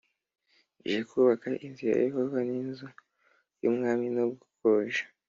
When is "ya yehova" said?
1.91-2.37